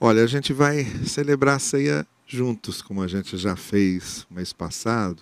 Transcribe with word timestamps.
Olha, 0.00 0.22
a 0.22 0.28
gente 0.28 0.52
vai 0.52 0.84
celebrar 1.04 1.56
a 1.56 1.58
ceia 1.58 2.06
juntos, 2.24 2.80
como 2.80 3.02
a 3.02 3.08
gente 3.08 3.36
já 3.36 3.56
fez 3.56 4.24
mês 4.30 4.52
passado, 4.52 5.20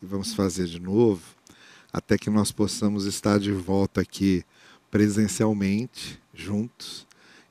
e 0.00 0.06
vamos 0.06 0.32
fazer 0.32 0.66
de 0.66 0.78
novo, 0.78 1.24
até 1.92 2.16
que 2.16 2.30
nós 2.30 2.52
possamos 2.52 3.04
estar 3.04 3.40
de 3.40 3.50
volta 3.50 4.00
aqui 4.00 4.44
presencialmente, 4.92 6.22
juntos. 6.32 7.04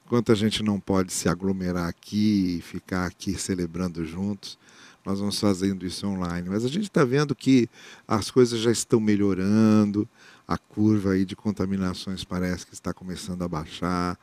Enquanto 0.05 0.31
a 0.31 0.35
gente 0.35 0.63
não 0.63 0.79
pode 0.79 1.11
se 1.11 1.27
aglomerar 1.27 1.89
aqui 1.89 2.59
e 2.59 2.61
ficar 2.61 3.05
aqui 3.05 3.37
celebrando 3.37 4.05
juntos, 4.05 4.57
nós 5.05 5.19
vamos 5.19 5.37
fazendo 5.37 5.85
isso 5.85 6.07
online. 6.07 6.47
Mas 6.47 6.63
a 6.63 6.69
gente 6.69 6.85
está 6.85 7.03
vendo 7.03 7.35
que 7.35 7.67
as 8.07 8.31
coisas 8.31 8.61
já 8.61 8.71
estão 8.71 9.01
melhorando, 9.01 10.07
a 10.47 10.57
curva 10.57 11.11
aí 11.11 11.25
de 11.25 11.35
contaminações 11.35 12.23
parece 12.23 12.65
que 12.65 12.73
está 12.73 12.93
começando 12.93 13.41
a 13.41 13.47
baixar 13.47 14.17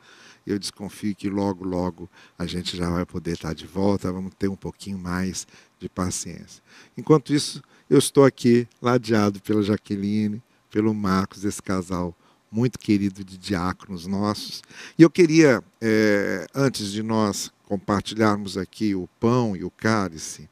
eu 0.51 0.59
desconfio 0.59 1.15
que 1.15 1.29
logo, 1.29 1.65
logo 1.65 2.09
a 2.37 2.45
gente 2.45 2.75
já 2.75 2.89
vai 2.89 3.05
poder 3.05 3.31
estar 3.33 3.53
de 3.53 3.65
volta, 3.65 4.11
vamos 4.11 4.33
ter 4.37 4.47
um 4.47 4.55
pouquinho 4.55 4.97
mais 4.97 5.47
de 5.79 5.87
paciência. 5.87 6.61
Enquanto 6.97 7.33
isso, 7.33 7.61
eu 7.89 7.97
estou 7.97 8.25
aqui 8.25 8.67
ladeado 8.81 9.41
pela 9.41 9.61
Jaqueline, 9.61 10.41
pelo 10.69 10.93
Marcos, 10.93 11.45
esse 11.45 11.61
casal 11.61 12.15
muito 12.51 12.77
querido 12.77 13.23
de 13.23 13.37
diáconos 13.37 14.05
nossos. 14.05 14.61
E 14.97 15.01
eu 15.01 15.09
queria, 15.09 15.63
é, 15.81 16.45
antes 16.53 16.91
de 16.91 17.01
nós 17.01 17.51
compartilharmos 17.65 18.57
aqui 18.57 18.93
o 18.93 19.09
pão 19.19 19.55
e 19.55 19.63
o 19.63 19.71
cálice, 19.71 20.47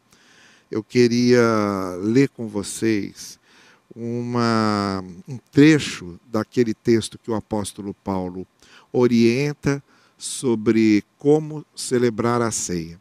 eu 0.71 0.84
queria 0.84 1.44
ler 2.02 2.30
com 2.30 2.48
vocês 2.48 3.40
uma, 3.96 5.04
um 5.27 5.38
trecho 5.52 6.20
daquele 6.26 6.73
texto 6.73 7.20
que 7.20 7.30
o 7.30 7.35
apóstolo 7.35 7.94
Paulo 7.94 8.48
orienta 8.91 9.84
sobre 10.18 11.04
como 11.18 11.66
celebrar 11.76 12.41
a 12.41 12.52
ceia. 12.52 12.99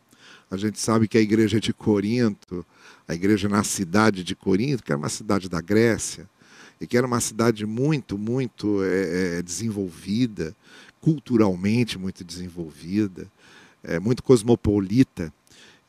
A 0.51 0.57
gente 0.57 0.81
sabe 0.81 1.07
que 1.07 1.19
a 1.19 1.21
igreja 1.21 1.61
de 1.61 1.73
Corinto, 1.73 2.65
a 3.07 3.15
igreja 3.15 3.49
na 3.49 3.63
cidade 3.63 4.25
de 4.25 4.35
Corinto, 4.35 4.83
que 4.83 4.91
era 4.91 4.99
uma 4.99 5.09
cidade 5.09 5.49
da 5.49 5.61
Grécia, 5.61 6.29
e 6.81 6.87
que 6.87 6.97
era 6.97 7.07
uma 7.07 7.21
cidade 7.21 7.67
muito, 7.67 8.17
muito 8.17 8.83
é, 8.83 9.39
é 9.39 9.43
desenvolvida, 9.43 10.57
culturalmente 11.01 11.99
muito 11.99 12.25
desenvolvida, 12.25 13.31
é, 13.83 13.99
muito 13.99 14.23
cosmopolita. 14.23 15.33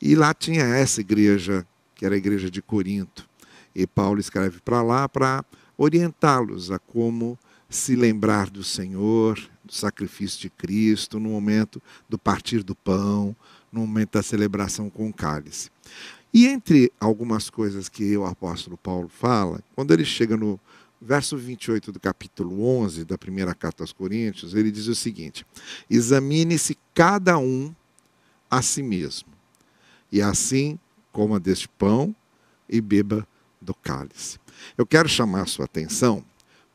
E 0.02 0.16
lá 0.16 0.34
tinha 0.34 0.64
essa 0.64 1.02
igreja, 1.02 1.66
que 1.95 2.06
era 2.06 2.16
a 2.16 2.18
igreja 2.18 2.50
de 2.50 2.62
Corinto. 2.62 3.28
E 3.73 3.88
Paulo 3.88 4.20
escreve 4.20 4.59
para 4.59 4.81
lá 4.81 5.08
para 5.08 5.45
orientá-los 5.78 6.72
a 6.72 6.80
como 6.80 7.38
se 7.70 7.95
lembrar 7.95 8.50
do 8.50 8.64
Senhor, 8.64 9.40
do 9.72 9.77
sacrifício 9.77 10.41
de 10.41 10.50
Cristo, 10.50 11.19
no 11.19 11.30
momento 11.30 11.81
do 12.09 12.17
partir 12.17 12.61
do 12.61 12.75
pão, 12.75 13.33
no 13.72 13.81
momento 13.81 14.13
da 14.13 14.22
celebração 14.22 14.89
com 14.89 15.08
o 15.08 15.13
cálice. 15.13 15.72
E 16.33 16.45
entre 16.45 16.91
algumas 17.00 17.50
coisas 17.50 17.88
que 17.88 18.16
o 18.17 18.25
apóstolo 18.25 18.78
Paulo 18.78 19.08
fala, 19.08 19.63
quando 19.73 19.94
ele 19.94 20.03
chega 20.03 20.36
no 20.36 20.59
verso 21.02 21.38
28 21.38 21.91
do 21.91 22.00
capítulo 22.00 22.63
11 22.63 23.05
da 23.05 23.17
primeira 23.17 23.55
carta 23.55 23.81
aos 23.81 23.94
Coríntios, 23.94 24.53
ele 24.53 24.72
diz 24.72 24.88
o 24.88 24.95
seguinte: 24.95 25.45
Examine-se 25.89 26.78
cada 26.94 27.38
um 27.38 27.73
a 28.50 28.61
si 28.61 28.83
mesmo, 28.83 29.30
e 30.11 30.22
assim 30.22 30.78
coma 31.13 31.39
deste 31.39 31.67
pão 31.69 32.13
e 32.69 32.81
beba 32.81 33.25
do 33.61 33.73
cálice. 33.73 34.38
Eu 34.78 34.85
quero 34.85 35.08
chamar 35.08 35.41
a 35.41 35.45
sua 35.45 35.66
atenção 35.66 36.23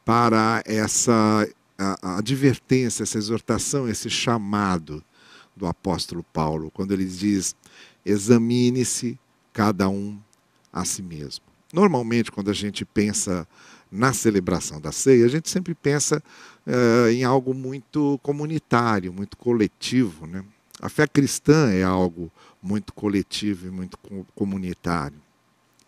para 0.05 0.63
essa 0.65 1.49
a, 1.79 1.99
a 2.03 2.19
advertência, 2.19 3.03
essa 3.03 3.19
exortação, 3.19 3.89
esse 3.89 4.09
chamado 4.09 5.03
do 5.57 5.67
apóstolo 5.67 6.23
Paulo, 6.23 6.71
quando 6.71 6.93
ele 6.93 7.05
diz: 7.05 7.55
examine-se 8.05 9.19
cada 9.53 9.89
um 9.89 10.19
a 10.73 10.85
si 10.85 11.03
mesmo. 11.03 11.45
Normalmente, 11.73 12.31
quando 12.31 12.51
a 12.51 12.55
gente 12.55 12.85
pensa 12.85 13.47
na 13.91 14.13
celebração 14.13 14.81
da 14.81 14.93
ceia, 14.93 15.25
a 15.25 15.29
gente 15.29 15.49
sempre 15.49 15.75
pensa 15.75 16.23
uh, 16.67 17.09
em 17.09 17.25
algo 17.25 17.55
muito 17.55 18.19
comunitário, 18.23 19.13
muito 19.13 19.37
coletivo. 19.37 20.27
Né? 20.27 20.45
A 20.81 20.89
fé 20.89 21.07
cristã 21.07 21.71
é 21.71 21.83
algo 21.83 22.31
muito 22.63 22.93
coletivo 22.93 23.67
e 23.67 23.71
muito 23.71 23.99
comunitário. 24.35 25.21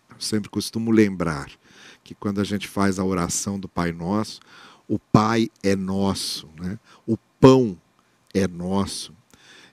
Eu 0.09 0.19
sempre 0.19 0.49
costumo 0.49 0.91
lembrar 0.91 1.49
que 2.03 2.15
quando 2.15 2.41
a 2.41 2.43
gente 2.43 2.67
faz 2.67 2.97
a 2.99 3.03
oração 3.03 3.59
do 3.59 3.69
Pai 3.69 3.91
Nosso, 3.91 4.39
o 4.89 4.97
Pai 4.97 5.49
é 5.61 5.75
nosso, 5.75 6.49
né? 6.59 6.79
o 7.05 7.15
pão 7.39 7.77
é 8.33 8.47
nosso. 8.47 9.13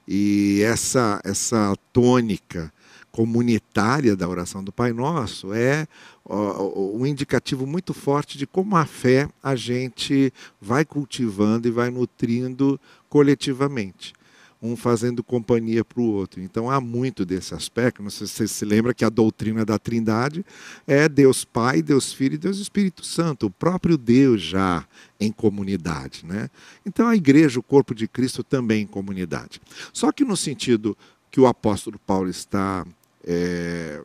E 0.06 0.60
essa, 0.62 1.20
essa 1.24 1.74
tônica 1.92 2.72
comunitária 3.10 4.14
da 4.14 4.28
oração 4.28 4.62
do 4.62 4.70
Pai 4.70 4.92
Nosso 4.92 5.54
é 5.54 5.88
um 6.28 7.06
indicativo 7.06 7.66
muito 7.66 7.94
forte 7.94 8.36
de 8.36 8.46
como 8.46 8.76
a 8.76 8.84
fé 8.84 9.26
a 9.42 9.56
gente 9.56 10.30
vai 10.60 10.84
cultivando 10.84 11.66
e 11.66 11.70
vai 11.70 11.90
nutrindo 11.90 12.78
coletivamente 13.08 14.12
um 14.66 14.76
fazendo 14.76 15.22
companhia 15.22 15.84
para 15.84 16.00
o 16.00 16.04
outro. 16.04 16.40
Então 16.40 16.70
há 16.70 16.80
muito 16.80 17.24
desse 17.24 17.54
aspecto. 17.54 18.02
Não 18.02 18.10
sei 18.10 18.26
se 18.26 18.34
você 18.34 18.48
se 18.48 18.64
lembra 18.64 18.92
que 18.92 19.04
a 19.04 19.08
doutrina 19.08 19.64
da 19.64 19.78
Trindade 19.78 20.44
é 20.86 21.08
Deus 21.08 21.44
Pai, 21.44 21.82
Deus 21.82 22.12
Filho 22.12 22.34
e 22.34 22.38
Deus 22.38 22.58
Espírito 22.58 23.04
Santo, 23.04 23.46
o 23.46 23.50
próprio 23.50 23.96
Deus 23.96 24.42
já 24.42 24.86
em 25.18 25.32
comunidade. 25.32 26.24
Né? 26.26 26.50
Então 26.84 27.08
a 27.08 27.16
igreja, 27.16 27.60
o 27.60 27.62
corpo 27.62 27.94
de 27.94 28.06
Cristo, 28.06 28.42
também 28.42 28.82
em 28.82 28.86
comunidade. 28.86 29.60
Só 29.92 30.12
que 30.12 30.24
no 30.24 30.36
sentido 30.36 30.96
que 31.30 31.40
o 31.40 31.46
apóstolo 31.46 31.98
Paulo 31.98 32.28
está 32.28 32.86
é, 33.24 34.02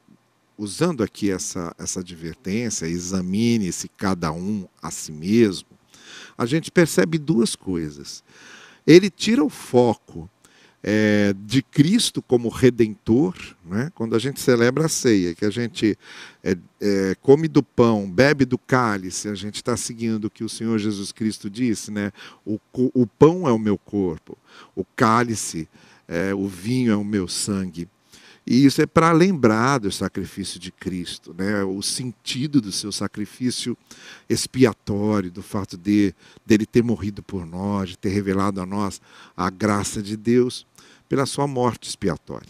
usando 0.58 1.04
aqui 1.04 1.32
essa, 1.32 1.76
essa 1.78 2.02
advertência, 2.02 2.86
examine-se 2.86 3.88
cada 3.90 4.32
um 4.32 4.68
a 4.82 4.92
si 4.92 5.12
mesmo, 5.12 5.70
a 6.38 6.46
gente 6.46 6.72
percebe 6.72 7.18
duas 7.18 7.56
coisas. 7.56 8.24
Ele 8.86 9.10
tira 9.10 9.44
o 9.44 9.50
foco 9.50 10.30
é, 10.84 11.34
de 11.46 11.62
Cristo 11.62 12.22
como 12.22 12.50
redentor, 12.50 13.36
né? 13.64 13.92
quando 13.94 14.16
a 14.16 14.20
gente 14.20 14.40
celebra 14.40 14.86
a 14.86 14.90
ceia, 14.90 15.36
que 15.36 15.46
a 15.46 15.50
gente 15.50 15.98
é, 16.44 16.58
é, 16.80 17.16
come 17.22 17.48
do 17.48 17.62
pão, 17.62 18.10
bebe 18.10 18.46
do 18.46 18.58
cálice, 18.58 19.30
a 19.30 19.36
gente 19.36 19.56
está 19.56 19.78
seguindo 19.78 20.26
o 20.26 20.30
que 20.30 20.44
o 20.44 20.50
Senhor 20.50 20.78
Jesus 20.80 21.12
Cristo 21.12 21.50
disse, 21.50 21.92
né? 21.92 22.12
o, 22.46 22.60
o 22.74 23.06
pão 23.06 23.48
é 23.48 23.52
o 23.52 23.60
meu 23.60 23.78
corpo, 23.78 24.38
o 24.76 24.84
cálice, 24.84 25.70
é, 26.08 26.34
o 26.34 26.48
vinho 26.48 26.92
é 26.92 26.96
o 26.96 27.04
meu 27.04 27.28
sangue. 27.28 27.88
E 28.46 28.66
isso 28.66 28.82
é 28.82 28.88
para 28.88 29.12
lembrar 29.12 29.78
do 29.78 29.92
sacrifício 29.92 30.60
de 30.60 30.72
Cristo, 30.72 31.34
né? 31.38 31.64
o 31.64 31.80
sentido 31.84 32.60
do 32.60 32.72
seu 32.72 32.92
sacrifício 32.92 33.78
expiatório, 34.28 35.30
do 35.30 35.44
fato 35.44 35.78
de 35.78 36.14
dele 36.44 36.66
ter 36.66 36.84
morrido 36.84 37.22
por 37.22 37.46
nós, 37.46 37.92
de 37.92 37.98
ter 38.00 38.10
revelado 38.10 38.60
a 38.60 38.66
nós 38.66 39.00
a 39.38 39.48
graça 39.52 40.02
de 40.02 40.18
Deus 40.18 40.66
pela 41.12 41.26
sua 41.26 41.46
morte 41.46 41.90
expiatória. 41.90 42.48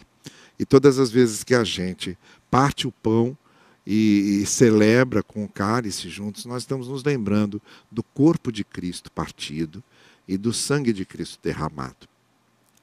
E 0.59 0.63
todas 0.63 0.99
as 0.99 1.09
vezes 1.09 1.43
que 1.43 1.55
a 1.55 1.63
gente 1.63 2.15
parte 2.51 2.87
o 2.87 2.91
pão 2.91 3.35
e, 3.83 4.41
e 4.43 4.45
celebra 4.45 5.23
com 5.23 5.43
o 5.43 5.49
cálice 5.49 6.07
juntos, 6.09 6.45
nós 6.45 6.61
estamos 6.61 6.87
nos 6.87 7.03
lembrando 7.03 7.59
do 7.89 8.03
corpo 8.03 8.51
de 8.51 8.63
Cristo 8.63 9.11
partido 9.11 9.83
e 10.27 10.37
do 10.37 10.53
sangue 10.53 10.93
de 10.93 11.03
Cristo 11.05 11.39
derramado. 11.41 12.07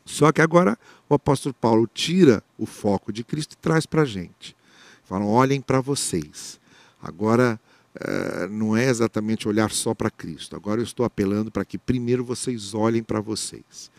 Só 0.05 0.33
que 0.33 0.43
agora 0.43 0.77
o 1.09 1.15
apóstolo 1.15 1.55
Paulo 1.55 1.87
tira 1.87 2.43
o 2.59 2.67
foco 2.67 3.13
de 3.13 3.23
Cristo 3.23 3.53
e 3.53 3.59
traz 3.59 3.87
para 3.87 4.03
a 4.03 4.05
gente. 4.05 4.57
Falam, 5.05 5.29
olhem 5.29 5.61
para 5.61 5.81
vocês. 5.81 6.59
Agora 7.01 7.61
eh, 7.95 8.49
não 8.51 8.77
é 8.77 8.89
exatamente 8.89 9.49
olhar 9.49 9.71
só 9.71 9.95
para 9.95 10.11
Cristo. 10.11 10.55
Agora 10.55 10.81
eu 10.81 10.85
estou 10.85 11.05
apelando 11.05 11.51
para 11.51 11.65
que 11.65 11.79
primeiro 11.79 12.25
vocês 12.25 12.75
olhem 12.75 13.03
para 13.03 13.21
vocês. 13.21 13.91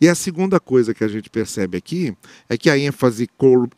E 0.00 0.08
a 0.08 0.14
segunda 0.14 0.58
coisa 0.58 0.92
que 0.92 1.04
a 1.04 1.08
gente 1.08 1.30
percebe 1.30 1.76
aqui 1.76 2.16
é 2.48 2.56
que 2.56 2.68
a 2.68 2.78
ênfase 2.78 3.28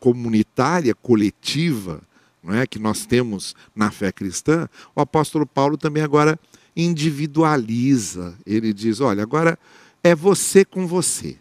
comunitária, 0.01 0.95
coletiva, 0.95 2.03
não 2.43 2.55
é, 2.55 2.67
que 2.67 2.79
nós 2.79 3.05
temos 3.05 3.55
na 3.75 3.91
fé 3.91 4.13
cristã, 4.13 4.69
o 4.95 5.01
apóstolo 5.01 5.47
Paulo 5.47 5.77
também 5.77 6.03
agora 6.03 6.39
individualiza. 6.77 8.35
Ele 8.47 8.73
diz: 8.73 9.01
olha, 9.01 9.23
agora 9.23 9.59
é 10.03 10.15
você 10.15 10.65
com 10.65 10.87
você, 10.87 11.37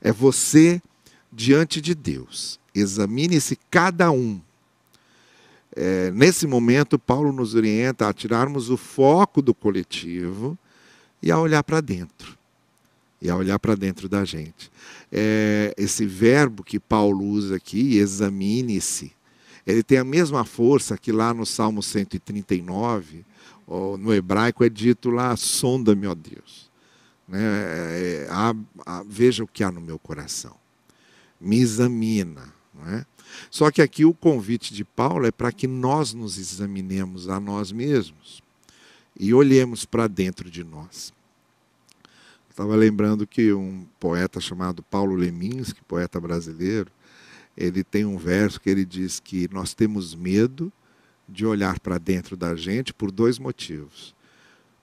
é 0.00 0.12
você 0.12 0.80
diante 1.32 1.80
de 1.80 1.94
Deus. 1.94 2.60
Examine-se 2.74 3.58
cada 3.70 4.10
um. 4.10 4.40
É, 5.76 6.10
nesse 6.10 6.46
momento, 6.46 6.98
Paulo 6.98 7.30
nos 7.32 7.54
orienta 7.54 8.08
a 8.08 8.12
tirarmos 8.12 8.70
o 8.70 8.78
foco 8.78 9.42
do 9.42 9.52
coletivo 9.52 10.58
e 11.22 11.30
a 11.30 11.38
olhar 11.38 11.62
para 11.62 11.82
dentro 11.82 12.36
e 13.20 13.30
a 13.30 13.36
olhar 13.36 13.58
para 13.58 13.74
dentro 13.74 14.08
da 14.08 14.24
gente. 14.24 14.70
É, 15.10 15.74
esse 15.76 16.06
verbo 16.06 16.62
que 16.62 16.78
Paulo 16.78 17.24
usa 17.24 17.56
aqui, 17.56 17.98
examine-se, 17.98 19.12
ele 19.66 19.82
tem 19.82 19.98
a 19.98 20.04
mesma 20.04 20.44
força 20.44 20.96
que 20.96 21.10
lá 21.10 21.34
no 21.34 21.44
Salmo 21.44 21.82
139, 21.82 23.24
no 23.98 24.14
hebraico 24.14 24.62
é 24.62 24.68
dito 24.68 25.10
lá, 25.10 25.36
sonda-me, 25.36 26.06
ó 26.06 26.14
Deus. 26.14 26.70
Né? 27.26 27.40
É, 27.40 28.28
é, 28.28 29.02
veja 29.04 29.42
o 29.42 29.48
que 29.48 29.64
há 29.64 29.72
no 29.72 29.80
meu 29.80 29.98
coração. 29.98 30.54
me 31.40 31.58
examina. 31.58 32.54
Não 32.72 32.94
é? 32.94 33.04
Só 33.50 33.70
que 33.70 33.82
aqui 33.82 34.04
o 34.04 34.14
convite 34.14 34.74
de 34.74 34.84
Paulo 34.84 35.26
é 35.26 35.30
para 35.30 35.52
que 35.52 35.66
nós 35.66 36.12
nos 36.12 36.38
examinemos 36.38 37.28
a 37.28 37.38
nós 37.40 37.72
mesmos 37.72 38.42
e 39.18 39.32
olhemos 39.32 39.84
para 39.84 40.06
dentro 40.06 40.50
de 40.50 40.62
nós. 40.62 41.12
Estava 42.50 42.74
lembrando 42.74 43.26
que 43.26 43.52
um 43.52 43.86
poeta 44.00 44.40
chamado 44.40 44.82
Paulo 44.82 45.14
Leminski, 45.14 45.82
poeta 45.84 46.18
brasileiro, 46.18 46.90
ele 47.56 47.82
tem 47.82 48.04
um 48.04 48.18
verso 48.18 48.60
que 48.60 48.68
ele 48.68 48.84
diz 48.84 49.20
que 49.20 49.48
nós 49.52 49.74
temos 49.74 50.14
medo 50.14 50.72
de 51.28 51.44
olhar 51.44 51.80
para 51.80 51.98
dentro 51.98 52.36
da 52.36 52.54
gente 52.54 52.92
por 52.92 53.10
dois 53.10 53.38
motivos. 53.38 54.14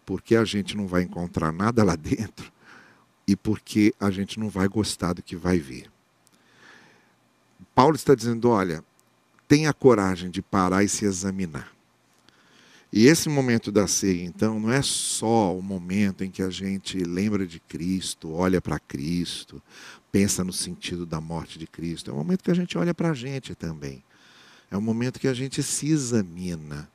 Porque 0.06 0.36
a 0.36 0.44
gente 0.44 0.76
não 0.76 0.88
vai 0.88 1.04
encontrar 1.04 1.52
nada 1.52 1.84
lá 1.84 1.96
dentro 1.96 2.52
e 3.28 3.36
porque 3.36 3.94
a 4.00 4.12
gente 4.12 4.40
não 4.40 4.50
vai 4.50 4.68
gostar 4.68 5.14
do 5.14 5.24
que 5.24 5.36
vai 5.36 5.60
ver. 5.60 5.93
Paulo 7.76 7.96
está 7.96 8.16
dizendo: 8.16 8.50
olha, 8.50 8.84
tenha 9.48 9.74
coragem 9.74 10.30
de 10.30 10.42
parar 10.42 10.84
e 10.84 10.90
se 10.90 11.06
examinar. 11.06 11.74
E 12.96 13.08
esse 13.08 13.28
momento 13.28 13.72
da 13.72 13.88
ceia, 13.88 14.24
então, 14.24 14.60
não 14.60 14.72
é 14.72 14.84
só 14.84 15.58
o 15.58 15.64
momento 15.64 16.24
em 16.24 16.30
que 16.30 16.44
a 16.44 16.52
gente 16.52 17.00
lembra 17.00 17.48
de 17.48 17.60
Cristo, 17.60 18.32
olha 18.32 18.62
para 18.62 18.78
Cristo, 18.78 19.60
pensa 20.12 20.44
no 20.44 20.54
sentido 20.54 21.04
da 21.04 21.20
morte 21.20 21.58
de 21.58 21.66
Cristo. 21.66 22.12
É 22.12 22.14
um 22.14 22.18
momento 22.18 22.44
que 22.44 22.52
a 22.52 22.54
gente 22.54 22.78
olha 22.78 22.94
para 22.94 23.10
a 23.10 23.14
gente 23.16 23.56
também. 23.56 24.04
É 24.70 24.78
um 24.78 24.82
momento 24.82 25.20
que 25.20 25.28
a 25.28 25.34
gente 25.34 25.64
se 25.64 25.90
examina, 25.90 26.88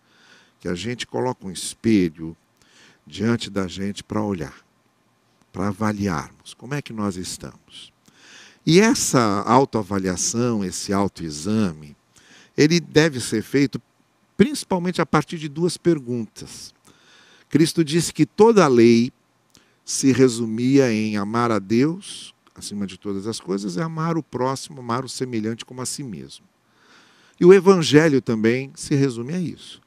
que 0.61 0.69
a 0.69 0.75
gente 0.77 1.05
coloca 1.05 1.45
um 1.45 1.51
espelho 1.51 2.37
diante 3.05 3.51
da 3.51 3.67
gente 3.67 4.05
para 4.05 4.23
olhar, 4.23 4.65
para 5.53 5.67
avaliarmos 5.67 6.55
como 6.55 6.75
é 6.75 6.83
que 6.83 6.93
nós 6.93 7.17
estamos. 7.17 7.93
E 8.65 8.81
essa 8.81 9.43
autoavaliação, 9.47 10.65
esse 10.65 10.93
autoexame, 10.93 11.97
ele 12.57 12.81
deve 12.81 13.21
ser 13.21 13.43
feito 13.43 13.81
principalmente 14.37 15.01
a 15.01 15.07
partir 15.07 15.39
de 15.39 15.49
duas 15.49 15.77
perguntas. 15.77 16.75
Cristo 17.49 17.85
disse 17.85 18.13
que 18.13 18.27
toda 18.27 18.65
a 18.65 18.69
lei 18.69 19.13
se 19.85 20.13
resumia 20.13 20.93
em 20.93 21.17
amar 21.17 21.51
a 21.51 21.59
Deus 21.59 22.35
acima 22.55 22.87
de 22.87 22.99
todas 22.99 23.27
as 23.27 23.41
coisas 23.41 23.77
e 23.77 23.81
amar 23.81 24.19
o 24.19 24.23
próximo, 24.23 24.81
amar 24.81 25.05
o 25.05 25.09
semelhante 25.09 25.65
como 25.65 25.81
a 25.81 25.87
si 25.87 26.03
mesmo. 26.03 26.45
E 27.41 27.45
o 27.45 27.55
evangelho 27.55 28.21
também 28.21 28.73
se 28.75 28.95
resume 28.95 29.33
a 29.33 29.41
isso. 29.41 29.81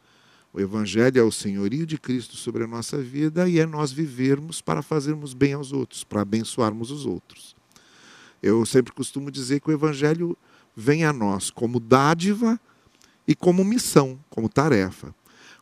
O 0.53 0.59
evangelho 0.59 1.19
é 1.19 1.23
o 1.23 1.31
senhorio 1.31 1.85
de 1.85 1.97
Cristo 1.97 2.35
sobre 2.35 2.63
a 2.63 2.68
nossa 2.68 2.97
vida 2.97 3.47
e 3.47 3.59
é 3.59 3.65
nós 3.65 3.91
vivermos 3.91 4.62
para 4.62 4.81
fazermos 4.81 5.33
bem 5.33 5.53
aos 5.53 5.71
outros, 5.71 6.03
para 6.03 6.21
abençoarmos 6.21 6.91
os 6.91 7.06
outros. 7.06 7.56
Eu 8.42 8.66
sempre 8.66 8.92
costumo 8.92 9.30
dizer 9.30 9.60
que 9.60 9.70
o 9.70 9.74
Evangelho 9.74 10.38
vem 10.76 11.06
a 11.06 11.14
nós 11.14 11.50
como 11.50 11.80
dádiva 11.80 12.60
e 13.28 13.36
como 13.36 13.64
missão, 13.64 14.20
como 14.30 14.50
tarefa. 14.50 15.14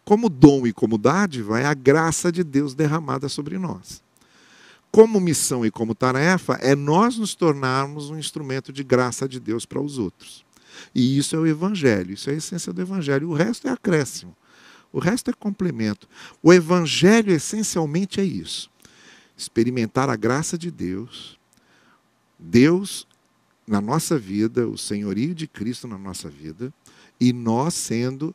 Como 0.06 0.30
dom 0.30 0.66
e 0.66 0.74
como 0.74 0.98
dádiva 0.98 1.60
é 1.60 1.66
a 1.66 1.74
graça 1.74 2.32
de 2.32 2.44
Deus 2.44 2.74
derramada 2.74 3.28
sobre 3.28 3.58
nós. 3.58 4.02
Como 4.92 5.20
missão 5.20 5.66
e 5.66 5.70
como 5.70 5.94
tarefa 5.94 6.54
é 6.54 6.74
nós 6.74 7.18
nos 7.18 7.36
tornarmos 7.36 8.10
um 8.10 8.18
instrumento 8.18 8.74
de 8.74 8.84
graça 8.84 9.28
de 9.28 9.40
Deus 9.40 9.66
para 9.66 9.82
os 9.82 9.98
outros. 10.00 10.44
E 10.96 11.18
isso 11.18 11.36
é 11.36 11.40
o 11.40 11.46
Evangelho, 11.46 12.14
isso 12.14 12.30
é 12.30 12.34
a 12.34 12.38
essência 12.38 12.74
do 12.74 12.82
Evangelho. 12.82 13.30
O 13.30 13.34
resto 13.34 13.68
é 13.68 13.72
acréscimo, 13.72 14.36
o 14.92 15.00
resto 15.00 15.30
é 15.30 15.34
complemento. 15.34 16.08
O 16.42 16.52
Evangelho 16.54 17.32
essencialmente 17.32 18.20
é 18.20 18.24
isso: 18.24 18.72
experimentar 19.38 20.10
a 20.10 20.16
graça 20.16 20.58
de 20.58 20.72
Deus 20.72 21.39
Deus 22.40 23.06
na 23.68 23.82
nossa 23.82 24.18
vida, 24.18 24.68
o 24.68 24.78
senhorio 24.78 25.36
de 25.36 25.48
Cristo 25.48 25.88
na 25.88 25.98
nossa 25.98 26.30
vida, 26.30 26.74
e 27.20 27.34
nós 27.34 27.74
sendo 27.74 28.34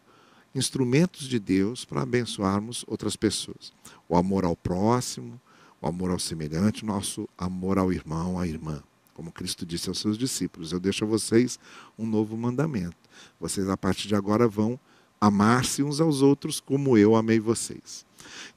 instrumentos 0.55 1.27
de 1.27 1.39
Deus 1.39 1.85
para 1.85 2.03
abençoarmos 2.03 2.85
outras 2.87 3.17
pessoas. 3.17 3.73
O 4.09 4.17
amor 4.17 4.45
ao 4.45 4.55
próximo, 4.55 5.41
o 5.81 5.89
amor 5.89 6.11
ao 6.11 6.19
semelhante, 6.19 6.85
nosso 6.85 7.29
amor 7.37 7.79
ao 7.79 7.93
irmão, 7.93 8.39
à 8.39 8.47
irmã. 8.47 8.83
Como 9.15 9.33
Cristo 9.33 9.67
disse 9.67 9.89
aos 9.89 9.99
seus 9.99 10.17
discípulos: 10.17 10.73
Eu 10.73 10.79
deixo 10.79 11.05
a 11.05 11.09
vocês 11.09 11.59
um 11.99 12.07
novo 12.07 12.37
mandamento. 12.37 12.97
Vocês, 13.41 13.69
a 13.69 13.77
partir 13.77 14.09
de 14.09 14.15
agora, 14.15 14.47
vão 14.47 14.79
amar-se 15.21 15.83
uns 15.83 16.01
aos 16.01 16.21
outros 16.21 16.61
como 16.61 16.99
eu 16.99 17.17
amei 17.17 17.41
vocês. 17.41 18.05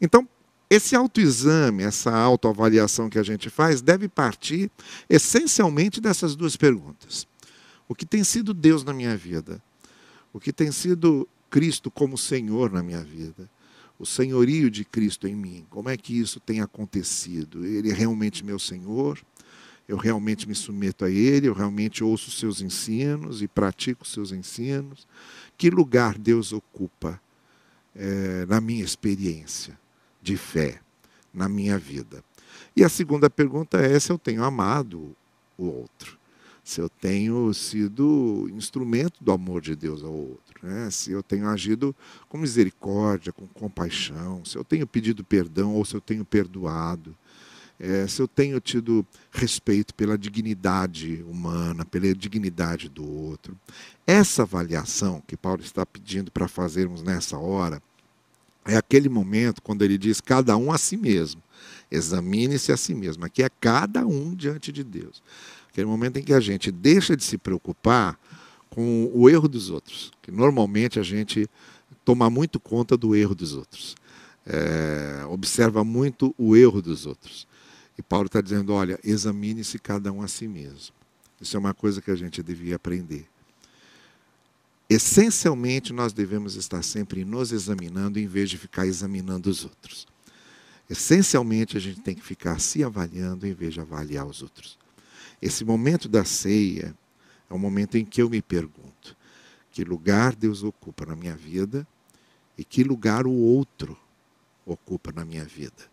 Então, 0.02 0.28
esse 0.70 0.96
autoexame, 0.96 1.84
essa 1.84 2.14
autoavaliação 2.14 3.10
que 3.10 3.18
a 3.18 3.24
gente 3.24 3.50
faz, 3.50 3.82
deve 3.82 4.10
partir 4.10 4.70
essencialmente 5.10 6.02
dessas 6.02 6.36
duas 6.36 6.58
perguntas. 6.58 7.26
O 7.88 7.96
que 7.96 8.06
tem 8.06 8.24
sido 8.24 8.54
Deus 8.54 8.84
na 8.84 8.94
minha 8.94 9.16
vida? 9.16 9.62
O 10.34 10.40
que 10.40 10.52
tem 10.52 10.72
sido 10.72 11.28
Cristo 11.50 11.90
como 11.90 12.18
Senhor 12.18 12.70
na 12.70 12.84
minha 12.84 13.02
vida? 13.02 13.50
O 13.98 14.06
senhorio 14.06 14.70
de 14.70 14.84
Cristo 14.84 15.26
em 15.26 15.36
mim? 15.36 15.66
Como 15.70 15.90
é 15.90 15.96
que 15.96 16.20
isso 16.20 16.40
tem 16.40 16.60
acontecido? 16.60 17.66
Ele 17.66 17.90
é 17.90 17.94
realmente 17.94 18.44
meu 18.44 18.60
Senhor? 18.60 19.20
Eu 19.88 19.96
realmente 19.96 20.48
me 20.50 20.54
submeto 20.54 21.06
a 21.06 21.10
Ele? 21.10 21.48
Eu 21.48 21.54
realmente 21.54 22.04
ouço 22.04 22.28
os 22.28 22.38
seus 22.38 22.60
ensinos 22.60 23.42
e 23.42 23.48
pratico 23.48 24.04
os 24.04 24.12
seus 24.12 24.34
ensinos? 24.34 25.08
Que 25.58 25.70
lugar 25.70 26.18
Deus 26.18 26.52
ocupa 26.52 27.20
é, 27.96 28.46
na 28.46 28.60
minha 28.60 28.84
experiência? 28.84 29.80
De 30.28 30.36
fé 30.36 30.82
na 31.34 31.48
minha 31.48 31.78
vida. 31.78 32.22
E 32.76 32.84
a 32.84 32.90
segunda 32.90 33.30
pergunta 33.30 33.78
é 33.78 33.98
se 33.98 34.12
eu 34.12 34.18
tenho 34.18 34.44
amado 34.44 35.16
o 35.58 35.66
outro, 35.66 36.18
se 36.62 36.82
eu 36.82 36.90
tenho 36.90 37.54
sido 37.54 38.50
instrumento 38.54 39.24
do 39.24 39.32
amor 39.32 39.62
de 39.62 39.74
Deus 39.74 40.04
ao 40.04 40.12
outro, 40.12 40.60
né? 40.62 40.92
se 40.92 41.12
eu 41.12 41.24
tenho 41.24 41.48
agido 41.48 41.96
com 42.28 42.38
misericórdia, 42.38 43.32
com 43.32 43.48
compaixão, 43.48 44.44
se 44.44 44.58
eu 44.58 44.66
tenho 44.66 44.86
pedido 44.86 45.24
perdão 45.24 45.76
ou 45.76 45.86
se 45.86 45.96
eu 45.96 46.02
tenho 46.02 46.26
perdoado. 46.26 47.16
É, 47.80 48.08
se 48.08 48.20
eu 48.20 48.28
tenho 48.28 48.60
tido 48.60 49.06
respeito 49.32 49.94
pela 49.94 50.18
dignidade 50.18 51.24
humana, 51.30 51.86
pela 51.86 52.12
dignidade 52.12 52.90
do 52.90 53.08
outro. 53.08 53.56
Essa 54.06 54.42
avaliação 54.42 55.22
que 55.28 55.38
Paulo 55.38 55.62
está 55.62 55.86
pedindo 55.86 56.32
para 56.32 56.48
fazermos 56.48 57.04
nessa 57.04 57.38
hora 57.38 57.80
é 58.68 58.76
aquele 58.76 59.10
momento 59.10 59.62
quando 59.62 59.82
ele 59.84 59.98
diz 59.98 60.20
cada 60.20 60.56
um 60.58 60.72
a 60.72 60.78
si 60.78 60.98
mesmo. 60.98 61.42
Examine-se 61.90 62.72
a 62.72 62.78
si 62.78 62.94
mesmo. 62.94 63.26
Aqui 63.26 63.42
é 63.42 63.50
cada 63.50 64.06
um 64.06 64.36
diante 64.36 64.72
de 64.72 64.84
Deus. 64.84 65.24
Aquele 65.70 65.88
momento 65.88 66.18
em 66.18 66.24
que 66.24 66.34
a 66.34 66.40
gente 66.40 66.70
deixa 66.70 67.16
de 67.16 67.24
se 67.24 67.38
preocupar 67.38 68.20
com 68.70 69.10
o 69.14 69.30
erro 69.30 69.48
dos 69.48 69.70
outros. 69.70 70.12
Que 70.22 70.32
normalmente 70.32 71.00
a 71.00 71.04
gente 71.04 71.50
toma 72.04 72.30
muito 72.30 72.60
conta 72.60 72.98
do 72.98 73.16
erro 73.16 73.34
dos 73.34 73.56
outros. 73.56 73.96
É, 74.46 75.26
observa 75.30 75.84
muito 75.84 76.36
o 76.38 76.56
erro 76.56 76.82
dos 76.82 77.06
outros. 77.06 77.48
E 77.98 78.04
Paulo 78.04 78.28
está 78.28 78.42
dizendo: 78.42 78.74
olha, 78.74 79.00
examine-se 79.04 79.80
cada 79.80 80.12
um 80.12 80.22
a 80.22 80.28
si 80.28 80.48
mesmo. 80.48 80.94
Isso 81.40 81.56
é 81.56 81.60
uma 81.60 81.74
coisa 81.74 82.02
que 82.02 82.12
a 82.12 82.16
gente 82.16 82.44
devia 82.44 82.76
aprender. 82.76 83.28
Essencialmente, 84.90 85.92
nós 85.92 86.14
devemos 86.14 86.56
estar 86.56 86.82
sempre 86.82 87.26
nos 87.26 87.52
examinando 87.52 88.20
em 88.20 88.28
vez 88.28 88.50
de 88.50 88.58
ficar 88.58 88.88
examinando 88.88 89.50
os 89.50 89.66
outros. 89.66 90.08
Essencialmente, 90.90 91.76
a 91.76 91.80
gente 91.80 92.00
tem 92.00 92.16
que 92.16 92.24
ficar 92.24 92.60
se 92.60 92.84
avaliando 92.84 93.46
em 93.46 93.54
vez 93.54 93.74
de 93.74 93.82
avaliar 93.82 94.26
os 94.26 94.42
outros. 94.42 94.80
Esse 95.42 95.66
momento 95.66 96.08
da 96.08 96.24
ceia 96.24 96.96
é 97.50 97.54
o 97.54 97.60
momento 97.60 97.98
em 97.98 98.06
que 98.06 98.22
eu 98.22 98.30
me 98.30 98.42
pergunto: 98.42 99.16
que 99.72 99.84
lugar 99.84 100.34
Deus 100.34 100.64
ocupa 100.64 101.06
na 101.06 101.16
minha 101.16 101.36
vida 101.36 101.86
e 102.58 102.64
que 102.64 102.84
lugar 102.84 103.28
o 103.28 103.34
outro 103.34 103.98
ocupa 104.66 105.12
na 105.12 105.26
minha 105.26 105.44
vida? 105.44 105.92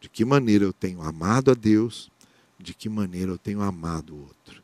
De 0.00 0.08
que 0.08 0.24
maneira 0.24 0.64
eu 0.64 0.72
tenho 0.72 1.02
amado 1.02 1.50
a 1.50 1.54
Deus, 1.54 2.10
de 2.58 2.72
que 2.72 2.88
maneira 2.88 3.32
eu 3.32 3.38
tenho 3.38 3.60
amado 3.60 4.14
o 4.14 4.20
outro? 4.20 4.62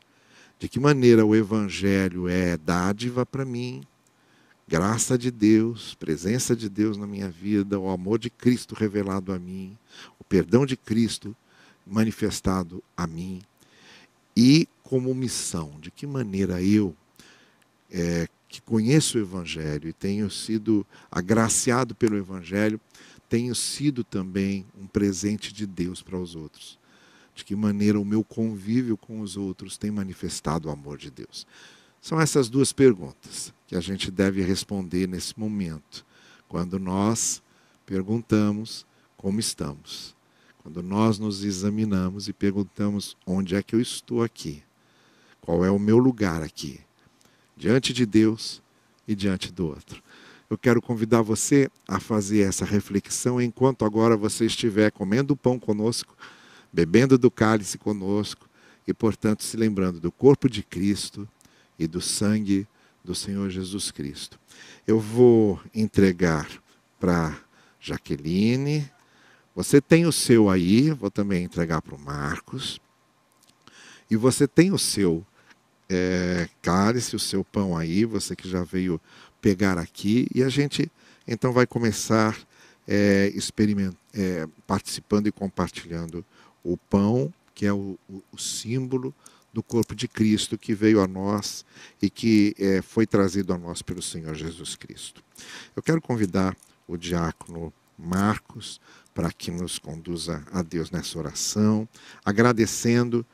De 0.59 0.67
que 0.67 0.79
maneira 0.79 1.25
o 1.25 1.35
Evangelho 1.35 2.27
é 2.27 2.57
dádiva 2.57 3.25
para 3.25 3.45
mim, 3.45 3.83
graça 4.67 5.17
de 5.17 5.29
Deus, 5.29 5.93
presença 5.95 6.55
de 6.55 6.67
Deus 6.67 6.97
na 6.97 7.05
minha 7.05 7.29
vida, 7.29 7.79
o 7.79 7.89
amor 7.89 8.17
de 8.17 8.29
Cristo 8.29 8.73
revelado 8.73 9.31
a 9.31 9.37
mim, 9.37 9.77
o 10.19 10.23
perdão 10.23 10.65
de 10.65 10.75
Cristo 10.75 11.35
manifestado 11.85 12.83
a 12.95 13.05
mim, 13.05 13.41
e 14.35 14.67
como 14.83 15.13
missão, 15.13 15.77
de 15.79 15.91
que 15.91 16.07
maneira 16.07 16.61
eu, 16.61 16.95
é, 17.91 18.27
que 18.49 18.61
conheço 18.61 19.17
o 19.17 19.21
Evangelho 19.21 19.87
e 19.87 19.93
tenho 19.93 20.29
sido 20.29 20.85
agraciado 21.11 21.93
pelo 21.93 22.17
Evangelho, 22.17 22.79
tenho 23.29 23.53
sido 23.53 24.03
também 24.03 24.65
um 24.79 24.87
presente 24.87 25.53
de 25.53 25.67
Deus 25.67 26.01
para 26.01 26.17
os 26.17 26.35
outros 26.35 26.79
de 27.37 27.45
que 27.45 27.55
maneira 27.55 27.99
o 27.99 28.05
meu 28.05 28.23
convívio 28.23 28.97
com 28.97 29.21
os 29.21 29.37
outros 29.37 29.77
tem 29.77 29.91
manifestado 29.91 30.67
o 30.67 30.71
amor 30.71 30.97
de 30.97 31.11
Deus? 31.11 31.45
São 32.01 32.19
essas 32.19 32.49
duas 32.49 32.73
perguntas 32.73 33.53
que 33.67 33.75
a 33.75 33.79
gente 33.79 34.09
deve 34.09 34.41
responder 34.41 35.07
nesse 35.07 35.39
momento, 35.39 36.03
quando 36.47 36.79
nós 36.79 37.43
perguntamos 37.85 38.87
como 39.15 39.39
estamos, 39.39 40.15
quando 40.63 40.81
nós 40.81 41.19
nos 41.19 41.43
examinamos 41.43 42.27
e 42.27 42.33
perguntamos 42.33 43.15
onde 43.23 43.55
é 43.55 43.61
que 43.61 43.75
eu 43.75 43.81
estou 43.81 44.23
aqui, 44.23 44.63
qual 45.39 45.63
é 45.63 45.69
o 45.69 45.77
meu 45.77 45.99
lugar 45.99 46.41
aqui, 46.41 46.79
diante 47.55 47.93
de 47.93 48.05
Deus 48.05 48.63
e 49.07 49.13
diante 49.13 49.53
do 49.53 49.67
outro. 49.67 50.01
Eu 50.49 50.57
quero 50.57 50.81
convidar 50.81 51.21
você 51.21 51.69
a 51.87 51.99
fazer 51.99 52.39
essa 52.39 52.65
reflexão 52.65 53.39
enquanto 53.39 53.85
agora 53.85 54.17
você 54.17 54.45
estiver 54.45 54.91
comendo 54.91 55.35
pão 55.35 55.59
conosco, 55.59 56.15
bebendo 56.77 57.17
do 57.17 57.31
cálice 57.31 57.75
conosco 57.75 58.47
e, 58.87 58.93
portanto, 58.93 59.43
se 59.43 59.57
lembrando 59.57 59.99
do 59.99 60.11
corpo 60.11 60.47
de 60.47 60.61
Cristo 60.61 61.27
e 61.79 61.87
do 61.87 61.99
sangue 61.99 62.67
do 63.03 63.15
Senhor 63.15 63.49
Jesus 63.49 63.89
Cristo. 63.89 64.39
Eu 64.85 64.99
vou 64.99 65.59
entregar 65.73 66.47
para 66.99 67.35
Jaqueline. 67.79 68.87
Você 69.55 69.81
tem 69.81 70.05
o 70.05 70.11
seu 70.11 70.51
aí, 70.51 70.91
vou 70.91 71.09
também 71.09 71.45
entregar 71.45 71.81
para 71.81 71.95
o 71.95 71.99
Marcos. 71.99 72.79
E 74.07 74.15
você 74.15 74.47
tem 74.47 74.71
o 74.71 74.77
seu 74.77 75.25
é, 75.89 76.47
cálice, 76.61 77.15
o 77.15 77.19
seu 77.19 77.43
pão 77.43 77.75
aí, 77.75 78.05
você 78.05 78.35
que 78.35 78.47
já 78.47 78.63
veio 78.63 79.01
pegar 79.41 79.79
aqui, 79.79 80.27
e 80.31 80.43
a 80.43 80.49
gente 80.49 80.91
então 81.27 81.51
vai 81.51 81.65
começar 81.65 82.37
é, 82.87 83.33
é, 84.13 84.47
participando 84.67 85.25
e 85.25 85.31
compartilhando 85.31 86.23
o 86.63 86.77
pão, 86.77 87.33
que 87.53 87.65
é 87.65 87.73
o, 87.73 87.97
o, 88.31 88.37
símbolo 88.37 89.13
do 89.53 89.63
corpo 89.63 89.95
de 89.95 90.07
Cristo 90.07 90.57
que 90.57 90.73
veio 90.73 91.01
a 91.01 91.07
nós 91.07 91.65
e 92.01 92.09
que 92.09 92.55
é, 92.59 92.81
foi 92.81 93.07
trazido 93.07 93.53
a 93.53 93.57
nós 93.57 93.81
pelo 93.81 94.01
Senhor 94.01 94.35
Jesus 94.35 94.75
Cristo. 94.75 95.23
Eu 95.75 95.81
quero 95.81 96.01
convidar 96.01 96.55
o 96.87 96.97
diácono 96.97 97.73
Marcos 97.97 98.79
para 99.13 99.31
que 99.31 99.49
nos 99.49 99.79
conduza 99.79 100.45
a 100.51 100.61
Deus 100.61 100.91
nessa 100.91 101.17
oração, 101.17 101.89
agradecendo 102.23 103.25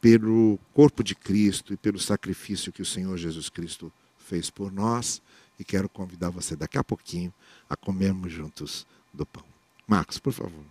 pelo 0.00 0.58
corpo 0.74 1.04
de 1.04 1.14
Cristo 1.14 1.72
e 1.72 1.76
pelo 1.76 1.98
sacrifício 1.98 2.72
que 2.72 2.82
o 2.82 2.86
Senhor 2.86 3.16
Jesus 3.16 3.48
Cristo 3.48 3.92
fez 4.16 4.50
por 4.50 4.72
nós. 4.72 5.22
E 5.58 5.64
quero 5.64 5.88
convidar 5.88 6.30
você 6.30 6.54
daqui 6.54 6.78
a 6.78 6.84
pouquinho 6.84 7.32
a 7.68 7.76
comermos 7.76 8.32
juntos 8.32 8.86
do 9.12 9.26
pão. 9.26 9.44
Marcos, 9.86 10.18
por 10.18 10.32
favor. 10.32 10.64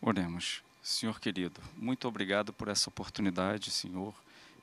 Oremos. 0.00 0.62
Senhor 0.82 1.20
querido, 1.20 1.60
muito 1.76 2.08
obrigado 2.08 2.52
por 2.52 2.66
essa 2.66 2.90
oportunidade, 2.90 3.70
Senhor, 3.70 4.12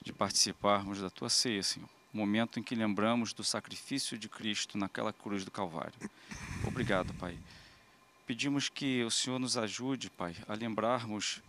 de 0.03 0.11
participarmos 0.11 0.99
da 0.99 1.09
tua 1.09 1.29
ceia, 1.29 1.63
Senhor. 1.63 1.87
Momento 2.11 2.59
em 2.59 2.63
que 2.63 2.75
lembramos 2.75 3.31
do 3.31 3.43
sacrifício 3.43 4.17
de 4.17 4.27
Cristo 4.27 4.77
naquela 4.77 5.13
cruz 5.13 5.45
do 5.45 5.51
Calvário. 5.51 5.93
Obrigado, 6.67 7.13
Pai. 7.13 7.37
Pedimos 8.27 8.67
que 8.67 9.01
o 9.03 9.09
Senhor 9.09 9.39
nos 9.39 9.57
ajude, 9.57 10.09
Pai, 10.09 10.35
a 10.47 10.53
lembrarmos 10.53 11.41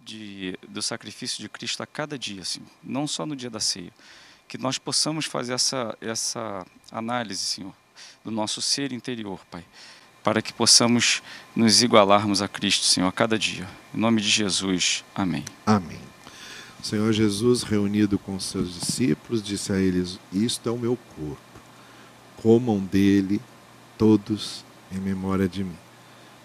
de, 0.00 0.58
do 0.66 0.82
sacrifício 0.82 1.40
de 1.40 1.48
Cristo 1.48 1.82
a 1.82 1.86
cada 1.86 2.18
dia, 2.18 2.42
assim, 2.42 2.66
não 2.82 3.06
só 3.06 3.24
no 3.24 3.36
dia 3.36 3.50
da 3.50 3.60
ceia. 3.60 3.92
Que 4.48 4.58
nós 4.58 4.78
possamos 4.78 5.26
fazer 5.26 5.52
essa, 5.52 5.96
essa 6.00 6.66
análise, 6.90 7.44
Senhor, 7.44 7.74
do 8.24 8.32
nosso 8.32 8.60
ser 8.60 8.92
interior, 8.92 9.44
Pai, 9.46 9.64
para 10.22 10.42
que 10.42 10.52
possamos 10.52 11.22
nos 11.54 11.82
igualarmos 11.82 12.42
a 12.42 12.48
Cristo, 12.48 12.84
Senhor, 12.84 13.08
a 13.08 13.12
cada 13.12 13.38
dia. 13.38 13.68
Em 13.94 13.98
nome 13.98 14.20
de 14.20 14.28
Jesus, 14.28 15.04
amém. 15.14 15.44
Amém. 15.64 16.00
O 16.80 16.86
Senhor 16.86 17.12
Jesus, 17.12 17.62
reunido 17.62 18.18
com 18.18 18.38
seus 18.38 18.78
discípulos, 18.78 19.42
disse 19.42 19.72
a 19.72 19.78
eles: 19.78 20.18
Isto 20.32 20.68
é 20.68 20.72
o 20.72 20.78
meu 20.78 20.96
corpo. 21.16 21.38
Comam 22.42 22.78
dele 22.78 23.40
todos 23.96 24.64
em 24.92 24.98
memória 24.98 25.48
de 25.48 25.64
mim 25.64 25.76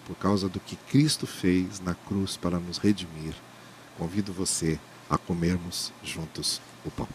por 0.06 0.16
causa 0.16 0.48
do 0.48 0.60
que 0.60 0.76
Cristo 0.76 1.26
fez 1.26 1.80
na 1.80 1.94
cruz 1.94 2.36
para 2.36 2.58
nos 2.58 2.78
redimir, 2.78 3.34
convido 3.98 4.32
você 4.32 4.78
a 5.08 5.16
comermos 5.16 5.92
juntos 6.02 6.60
o 6.84 6.90
pão. 6.90 7.08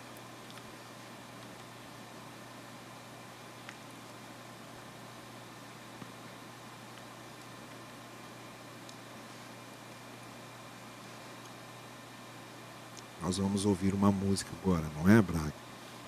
Nós 13.30 13.38
vamos 13.38 13.64
ouvir 13.64 13.94
uma 13.94 14.12
música 14.12 14.50
agora, 14.60 14.84
não 14.98 15.08
é, 15.08 15.22
Braga? 15.22 15.54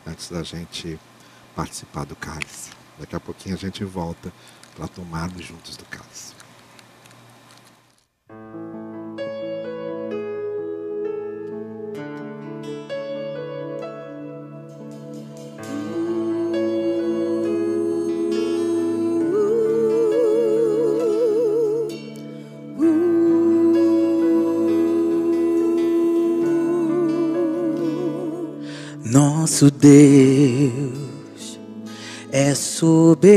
Antes 0.08 0.28
da 0.28 0.42
gente 0.42 1.00
participar 1.56 2.04
do 2.04 2.16
cálice. 2.16 2.72
Daqui 2.98 3.16
a 3.16 3.20
pouquinho 3.20 3.54
a 3.54 3.58
gente 3.60 3.84
volta 3.84 4.34
para 4.76 4.88
tomarmos 4.88 5.46
juntos 5.46 5.78
do 5.78 5.86
cálice. 5.86 6.34
Nosso 29.62 29.78
Deus 29.78 31.60
é 32.32 32.56
soberano, 32.56 33.36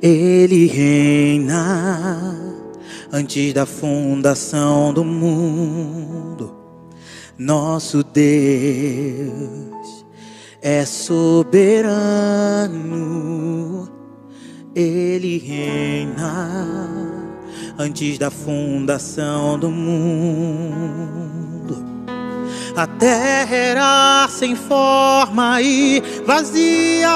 Ele 0.00 0.66
reina 0.66 2.34
antes 3.12 3.52
da 3.52 3.66
fundação 3.66 4.94
do 4.94 5.04
mundo. 5.04 6.56
Nosso 7.36 8.02
Deus 8.02 10.06
é 10.62 10.86
soberano, 10.86 11.50
Ele 14.74 15.36
reina 15.36 16.48
antes 17.78 18.16
da 18.16 18.30
fundação 18.30 19.58
do 19.58 19.70
mundo. 19.70 21.27
A 22.78 22.86
terra 22.86 23.56
era 23.56 24.28
sem 24.30 24.54
forma 24.54 25.60
e 25.60 26.00
vazia, 26.24 27.10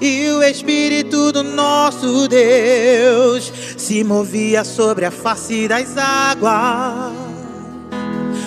e 0.00 0.28
o 0.28 0.40
Espírito 0.40 1.32
do 1.32 1.42
nosso 1.42 2.28
Deus 2.28 3.52
se 3.76 4.04
movia 4.04 4.62
sobre 4.62 5.04
a 5.04 5.10
face 5.10 5.66
das 5.66 5.96
águas. 5.98 7.12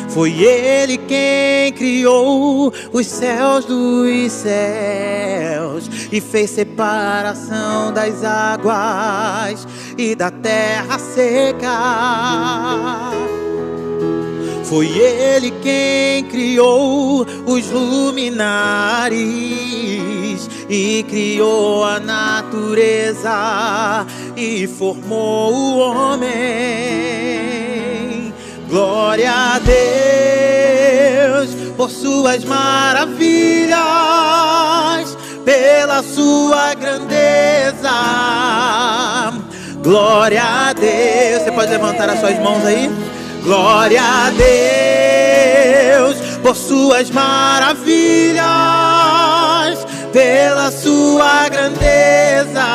Foi 0.08 0.32
Ele 0.42 0.98
quem 1.00 1.74
criou 1.74 2.74
os 2.94 3.08
céus 3.08 3.66
dos 3.66 4.32
céus 4.32 5.90
e 6.14 6.22
fez 6.22 6.52
separação 6.52 7.92
das 7.92 8.24
águas 8.24 9.68
e 9.98 10.16
da 10.16 10.32
terra 10.32 10.98
seca. 10.98 13.11
Foi 14.72 14.88
ele 14.88 15.52
quem 15.62 16.24
criou 16.24 17.28
os 17.46 17.70
luminares 17.70 19.20
e 20.70 21.04
criou 21.10 21.84
a 21.84 22.00
natureza 22.00 23.28
e 24.38 24.66
formou 24.68 25.54
o 25.54 25.78
homem. 25.78 26.32
Glória 28.70 29.34
a 29.34 29.60
Deus 31.28 31.50
por 31.76 31.92
suas 31.92 32.46
maravilhas, 32.46 33.76
pela 35.44 36.02
sua 36.02 36.74
grandeza. 36.76 37.92
Glória 39.84 40.42
a 40.42 40.72
Deus. 40.72 41.44
Você 41.44 41.52
pode 41.52 41.72
levantar 41.72 42.08
as 42.10 42.22
suas 42.22 42.40
mãos 42.40 42.64
aí? 42.64 42.90
Glória 43.44 44.02
a 44.02 44.30
Deus 45.98 46.16
por 46.44 46.56
suas 46.56 47.10
maravilhas, 47.10 48.46
pela 50.14 50.70
sua 50.70 51.50
grandeza. 51.50 52.68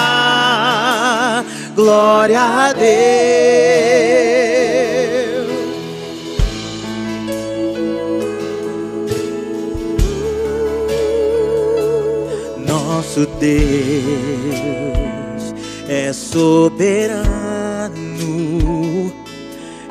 Glória 1.74 2.40
a 2.40 2.72
Deus. 2.72 2.86
Nosso 12.66 13.26
Deus 13.38 13.54
é 15.88 16.12
soberano 16.12 17.26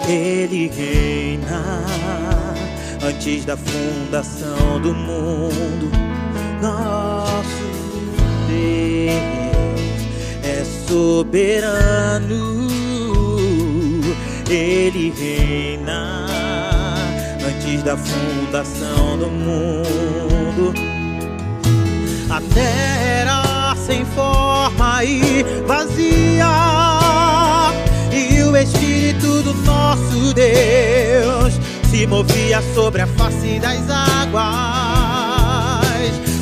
ele 0.08 0.72
reina 0.76 1.84
antes 3.04 3.46
da 3.46 3.58
fundação 3.58 4.80
do 4.82 4.94
mundo. 4.94 5.92
Nosso 6.62 7.46
Deus 8.48 10.06
é 10.44 10.64
soberano. 10.88 12.68
Ele 14.50 15.12
reina 15.18 16.28
antes 17.46 17.84
da 17.84 17.98
fundação 17.98 19.18
do 19.18 19.28
mundo. 19.28 20.74
A 22.30 22.42
terra 22.54 23.76
sem 23.86 24.04
forma 24.06 25.04
e 25.04 25.44
vazia, 25.68 26.48
e 28.12 28.42
o 28.42 28.58
Espírito 28.58 29.44
do 29.44 29.54
nosso 29.96 30.34
Deus 30.34 31.54
se 31.90 32.06
movia 32.06 32.62
sobre 32.74 33.02
a 33.02 33.08
face 33.08 33.60
das 33.60 33.90
águas. 33.90 34.46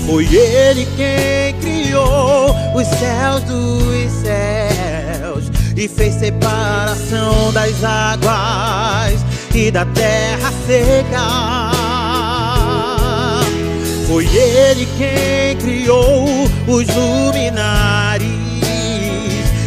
Foi 0.05 0.25
Ele 0.25 0.88
quem 0.98 1.53
criou 1.62 2.55
os 2.75 2.88
céus 2.88 3.43
dos 3.43 4.12
céus 4.24 5.51
e 5.75 5.88
fez 5.88 6.15
separação 6.15 7.53
das 7.53 7.83
águas 7.83 9.24
e 9.53 9.69
da 9.72 9.86
terra 9.86 10.51
seca. 10.65 11.72
Foi 14.07 14.25
ele 14.25 14.88
quem 14.98 15.57
criou 15.57 16.25
os 16.67 16.88
luminares 16.95 18.29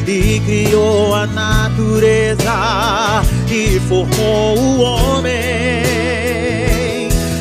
e 0.06 0.40
criou 0.46 1.14
a 1.14 1.26
natureza 1.26 2.52
e 3.56 3.80
formou 3.88 4.58
o 4.58 4.80
homem. 4.82 5.82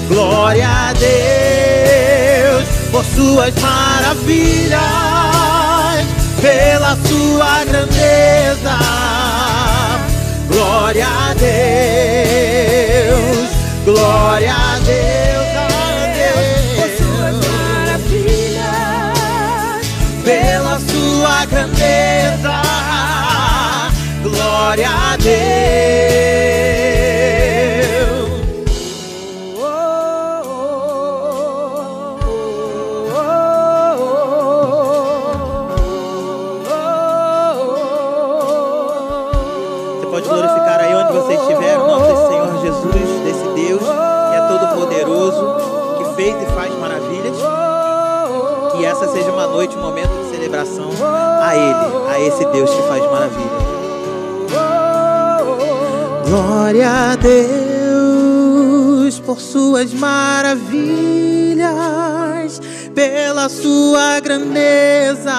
Glória 0.08 0.66
a 0.66 0.94
Deus 0.94 2.64
por 2.90 3.04
suas 3.04 3.54
maravilhas, 3.56 4.80
pela 6.42 6.96
sua 7.06 7.66
grandeza. 7.66 8.80
Glória 10.48 11.06
a 11.06 11.34
Deus, 11.34 11.50
glória 13.84 14.54
a 14.56 14.80
Deus, 14.80 15.48
a 15.58 15.68
Por 16.78 16.88
suas 16.96 17.36
Deus, 17.36 17.52
maravilhas. 17.84 19.20
pela 20.24 20.80
sua 20.80 21.46
grandeza. 21.46 22.65
Glória 24.56 24.88
a 24.88 25.18
Deus. 25.18 25.36
Você 39.92 40.06
pode 40.10 40.30
glorificar 40.30 40.80
aí 40.80 40.96
onde 40.96 41.12
você 41.12 41.34
estiver 41.34 41.78
o 41.78 41.88
nome 41.88 42.08
desse 42.08 42.28
Senhor 42.28 42.62
Jesus, 42.62 42.94
desse 43.26 43.44
Deus 43.56 43.82
que 43.82 44.36
é 44.36 44.48
todo 44.48 44.74
poderoso, 44.80 45.58
que 45.98 46.16
fez 46.16 46.34
e 46.42 46.46
faz 46.56 46.74
maravilhas. 46.80 47.36
Que 48.72 48.86
essa 48.86 49.06
seja 49.10 49.32
uma 49.34 49.48
noite, 49.48 49.76
um 49.76 49.82
momento 49.82 50.12
de 50.24 50.30
celebração 50.30 50.92
a 51.42 51.54
Ele, 51.54 52.10
a 52.10 52.20
esse 52.22 52.46
Deus 52.46 52.70
que 52.70 52.82
faz 52.84 53.04
maravilhas. 53.12 53.75
Glória 56.36 57.14
a 57.14 57.16
Deus 57.16 59.22
por 59.22 59.40
suas 59.40 59.94
maravilhas, 59.94 62.60
pela 62.94 63.48
sua 63.48 64.20
grandeza. 64.20 65.32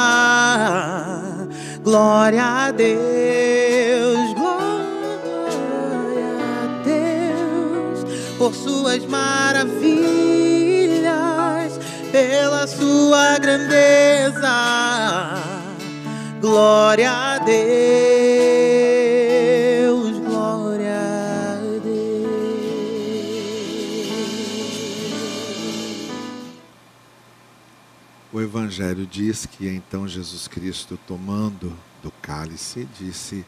Glória 1.85 2.43
a 2.43 2.71
Deus, 2.71 4.33
glória 4.33 6.33
a 6.41 6.83
Deus 6.83 8.07
por 8.39 8.55
suas 8.55 9.05
maravilhas, 9.05 9.85
pela 12.11 12.67
sua 12.67 13.37
grandeza. 13.39 14.49
Glória 16.41 17.13
a 17.13 17.39
Deus, 17.41 18.16
Evangelho 28.77 29.07
diz 29.07 29.47
que 29.47 29.67
então 29.67 30.07
Jesus 30.07 30.47
Cristo, 30.47 30.99
tomando 31.07 31.75
do 32.03 32.11
cálice, 32.21 32.87
disse: 32.99 33.43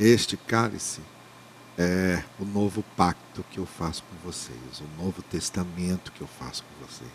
Este 0.00 0.38
cálice 0.38 1.02
é 1.76 2.24
o 2.40 2.46
novo 2.46 2.82
pacto 2.96 3.44
que 3.50 3.58
eu 3.58 3.66
faço 3.66 4.02
com 4.04 4.16
vocês, 4.26 4.80
o 4.80 5.02
novo 5.02 5.20
testamento 5.20 6.10
que 6.12 6.22
eu 6.22 6.26
faço 6.26 6.64
com 6.64 6.86
vocês. 6.86 7.10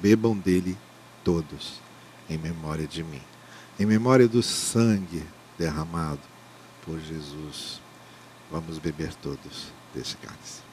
Bebam 0.00 0.34
dele 0.34 0.78
todos, 1.22 1.74
em 2.28 2.38
memória 2.38 2.86
de 2.86 3.04
mim, 3.04 3.22
em 3.78 3.84
memória 3.84 4.26
do 4.26 4.42
sangue 4.42 5.22
derramado 5.58 6.22
por 6.86 6.98
Jesus. 7.00 7.82
Vamos 8.50 8.78
beber 8.78 9.14
todos 9.16 9.66
desse 9.94 10.16
cálice. 10.16 10.71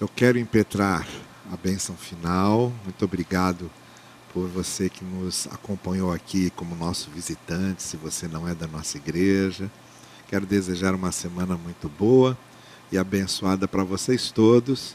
Eu 0.00 0.06
quero 0.06 0.38
impetrar 0.38 1.04
a 1.52 1.56
bênção 1.56 1.96
final. 1.96 2.72
Muito 2.84 3.04
obrigado 3.04 3.68
por 4.32 4.46
você 4.46 4.88
que 4.88 5.04
nos 5.04 5.48
acompanhou 5.48 6.12
aqui 6.12 6.50
como 6.50 6.76
nosso 6.76 7.10
visitante, 7.10 7.82
se 7.82 7.96
você 7.96 8.28
não 8.28 8.46
é 8.46 8.54
da 8.54 8.68
nossa 8.68 8.96
igreja. 8.96 9.68
Quero 10.28 10.46
desejar 10.46 10.94
uma 10.94 11.10
semana 11.10 11.56
muito 11.56 11.88
boa 11.88 12.38
e 12.92 12.96
abençoada 12.96 13.66
para 13.66 13.82
vocês 13.82 14.30
todos. 14.30 14.94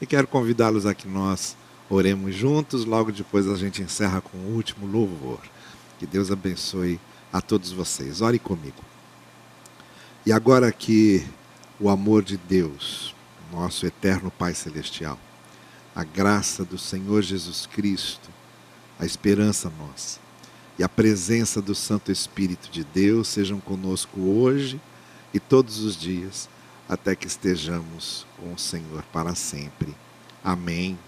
E 0.00 0.06
quero 0.06 0.26
convidá-los 0.26 0.84
a 0.84 0.94
que 0.94 1.06
nós 1.06 1.56
oremos 1.88 2.34
juntos. 2.34 2.84
Logo 2.84 3.12
depois 3.12 3.46
a 3.46 3.54
gente 3.54 3.82
encerra 3.82 4.20
com 4.20 4.36
o 4.36 4.56
último 4.56 4.84
louvor. 4.84 5.38
Que 5.96 6.06
Deus 6.06 6.28
abençoe 6.28 6.98
a 7.32 7.40
todos 7.40 7.70
vocês. 7.70 8.20
Ore 8.20 8.40
comigo. 8.40 8.82
E 10.26 10.32
agora 10.32 10.72
que 10.72 11.24
o 11.78 11.88
amor 11.88 12.24
de 12.24 12.36
Deus, 12.36 13.14
nosso 13.50 13.86
eterno 13.86 14.30
Pai 14.30 14.54
Celestial, 14.54 15.18
a 15.94 16.04
graça 16.04 16.64
do 16.64 16.78
Senhor 16.78 17.22
Jesus 17.22 17.66
Cristo, 17.66 18.30
a 18.98 19.04
esperança 19.04 19.72
nossa. 19.78 20.20
E 20.78 20.82
a 20.82 20.88
presença 20.88 21.60
do 21.60 21.74
Santo 21.74 22.10
Espírito 22.10 22.70
de 22.70 22.84
Deus 22.84 23.28
sejam 23.28 23.60
conosco 23.60 24.20
hoje 24.20 24.80
e 25.34 25.38
todos 25.38 25.80
os 25.80 25.96
dias, 25.96 26.48
até 26.88 27.14
que 27.14 27.26
estejamos 27.26 28.26
com 28.38 28.52
o 28.52 28.58
Senhor 28.58 29.02
para 29.12 29.34
sempre. 29.34 29.94
Amém 30.42 30.98